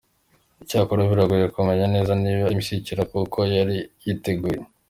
[0.63, 4.57] Icyakora biragoye kumenya neza niba imishyikirano koko yari yiteguwe.